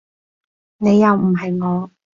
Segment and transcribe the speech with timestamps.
[0.77, 1.91] 你又唔係我